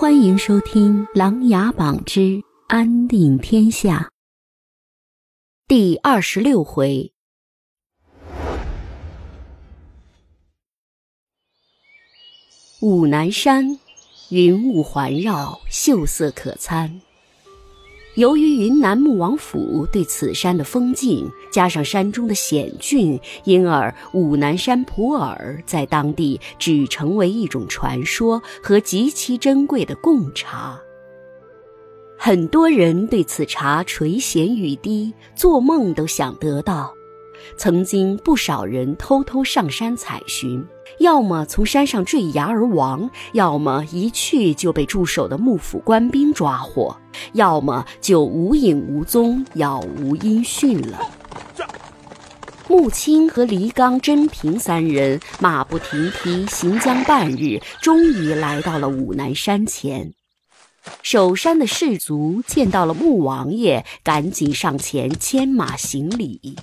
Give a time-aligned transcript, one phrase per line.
[0.00, 3.98] 欢迎收听《琅琊榜之安定天下》
[5.68, 7.12] 第二十六回。
[12.80, 13.78] 武南山，
[14.30, 17.02] 云雾环绕，秀色可餐。
[18.14, 30.78] 由于云南穆王府对此山的封禁，加上山中的险峻，因而武南山普洱在当地只成为一种传说和极其珍贵的贡茶。
[32.18, 36.92] 很多人对此茶垂涎欲滴，做梦都想得到。
[37.56, 40.64] 曾经不少人偷偷上山采寻。
[40.98, 46.96] 要么从山上坠崖而亡，要么一去就被驻守的幕府官兵抓获，
[47.32, 51.00] 要么就无影无踪、杳无音讯了。
[52.68, 60.12] 穆青和黎刚、甄平三人马不停蹄行将半日，终于来到了武南山前。
[61.02, 66.56] 守山的士卒见到了穆王爷，赶紧上前牵马行礼。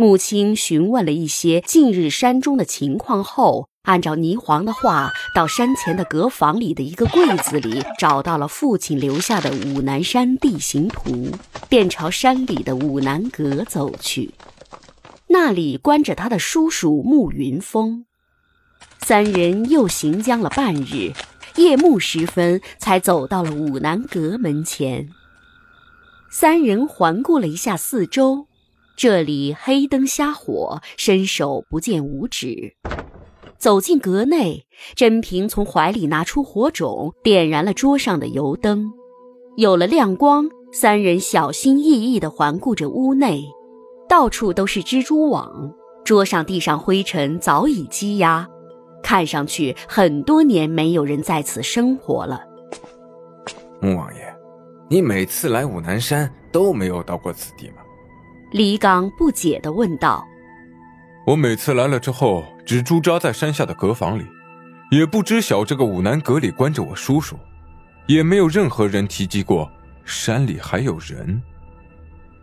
[0.00, 11.30] 母亲询问了一些近日山中的情况后，按照霓凰的话，到山前的阁房里的一个柜子里找到了父亲留下的武南山地形图，
[11.68, 14.30] 便朝山里的武南阁走去。
[15.26, 18.06] 那里关着他的叔叔慕云峰。
[19.00, 21.12] 三人又行将了半日，
[21.56, 25.10] 夜幕时分才走到了武南阁门前。
[26.30, 28.46] 三人环顾了一下四周。
[29.00, 32.76] 这里黑灯瞎火，伸手不见五指。
[33.56, 38.92] 走进阁内，甄平从怀里拿出火种，点燃了桌上的油灯。
[39.56, 43.42] 有了亮光，三人小心翼翼地环顾着屋内，
[44.06, 45.72] 到处都是蜘蛛网。
[46.04, 48.46] 桌上、地上灰尘早已积压，
[49.02, 52.42] 看上去很多年没有人在此生活了。
[53.80, 54.36] 穆王爷，
[54.90, 57.76] 你每次来武南山都没有到过此地吗？
[58.52, 60.26] 李刚不解的问道
[61.24, 64.26] ：“我每次来了之后，只驻扎在山下的阁房里，
[64.90, 67.36] 也不知晓这个武南阁里关着我叔叔，
[68.08, 69.70] 也没有任何人提及过
[70.04, 71.40] 山里还有人。”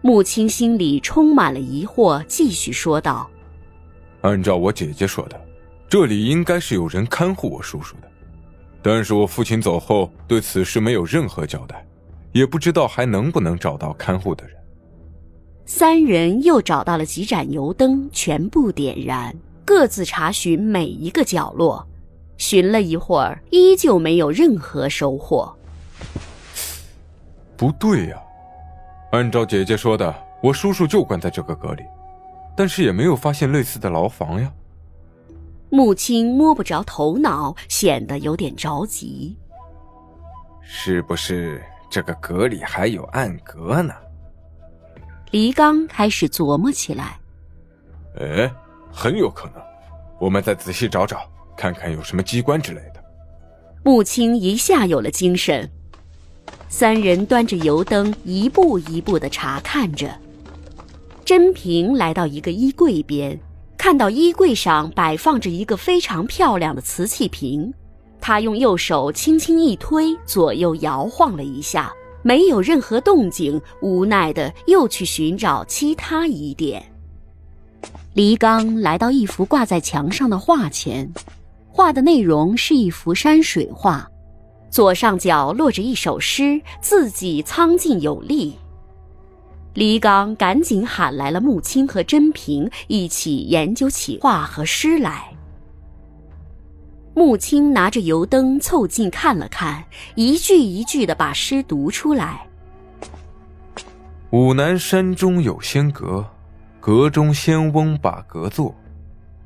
[0.00, 3.28] 穆青心里充满了疑惑，继续说道
[4.22, 5.40] ：“按照我姐姐说的，
[5.88, 8.08] 这里应该是有人看护我叔叔的，
[8.80, 11.84] 但是我父亲走后，对此事没有任何交代，
[12.30, 14.54] 也不知道还能不能找到看护的人。”
[15.68, 19.34] 三人又找到了几盏油灯，全部点燃，
[19.64, 21.84] 各自查询每一个角落。
[22.36, 25.52] 寻了一会儿，依旧没有任何收获。
[27.56, 28.22] 不对呀，
[29.10, 31.82] 按照姐姐说的，我叔叔就关在这个阁里，
[32.56, 34.52] 但是也没有发现类似的牢房呀。
[35.68, 39.36] 穆青摸不着头脑，显得有点着急。
[40.62, 41.60] 是不是
[41.90, 43.92] 这个阁里还有暗格呢？
[45.32, 47.18] 黎刚开始琢磨起来，
[48.20, 48.50] 哎，
[48.92, 49.62] 很有可能，
[50.20, 53.04] 我们再仔细找找，看看有什么机关之类的。
[53.82, 55.68] 穆青一下有了精神，
[56.68, 60.16] 三人端着油灯，一步一步的查看着。
[61.24, 63.38] 甄平来到一个衣柜边，
[63.76, 67.74] 看到衣柜上摆放着一个非常漂亮的瓷器瓶，
[68.20, 71.92] 他用右手轻轻一推，左右摇晃了一下。
[72.26, 76.84] 没有任何动静，无奈的又去寻找其他疑点。
[78.14, 81.08] 黎刚来到一幅挂在墙上的画前，
[81.70, 84.10] 画的内容是一幅山水画，
[84.70, 88.56] 左上角落着一首诗，字迹苍劲有力。
[89.74, 95.35] 黎刚赶紧喊来了穆青和甄平，一起研究起画和诗来。
[97.16, 99.82] 穆青拿着油灯凑近看了看，
[100.16, 102.46] 一句一句的把诗读出来
[104.28, 106.28] ：“武南山中有仙阁，
[106.78, 108.74] 阁中仙翁把阁坐，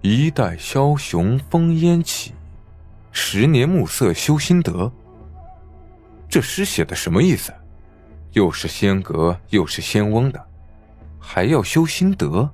[0.00, 2.32] 一代枭雄烽烟起，
[3.12, 4.90] 十年暮色修心得。”
[6.28, 7.52] 这诗写的什么意思？
[8.32, 10.44] 又是仙阁，又是仙翁的，
[11.20, 12.50] 还要修心得？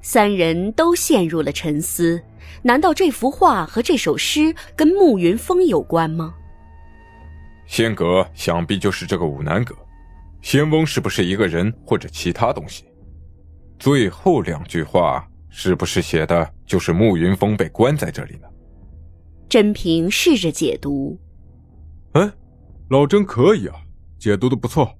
[0.00, 2.22] 三人都陷入了沉思。
[2.62, 6.34] 难道这幅画和这首诗跟慕云峰有关吗？
[7.66, 9.74] 仙阁想必就是这个武南阁，
[10.42, 12.84] 仙翁是不是一个人或者其他东西？
[13.78, 18.48] 最后两句话是不是写的就是慕云峰被关在这里呢？
[19.48, 21.18] 甄平试着解读。
[22.12, 22.30] 哎，
[22.90, 23.76] 老甄可以啊，
[24.18, 24.94] 解读的不错。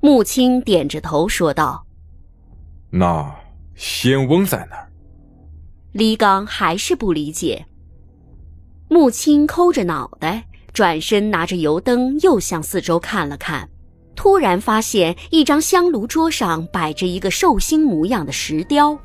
[0.00, 1.84] 穆青点着头说道
[2.90, 3.34] ：“那
[3.74, 4.90] 仙翁在哪儿？”
[5.94, 7.66] 李刚还是不理解。
[8.88, 13.68] 穆青抠着脑袋，转身拿着油灯又向四周看了看，
[14.16, 18.98] 突然发现一张香炉桌上摆着一个寿星模样的石雕，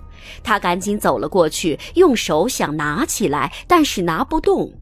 [0.44, 4.74] 他赶紧走了过去，用手想拿起来，但是拿不动。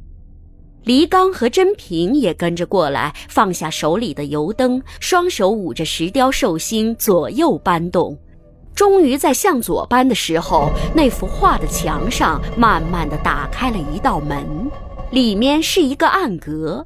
[0.86, 8.18] 黎刚和甄平也跟着过来，放下手里的油灯，双手捂着石雕寿星，左右搬动。
[8.78, 14.70] 终于在向左搬的时候，那幅画的墙上慢慢的打开了一道门，
[15.10, 16.86] 里面是一个暗格。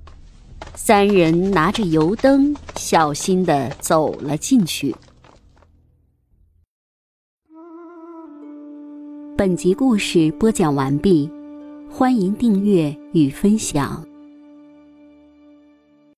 [0.74, 4.96] 三人拿着油灯，小心的走了进去。
[9.38, 11.30] 本集故事播讲完毕。
[11.90, 14.11] 欢迎订阅与分享。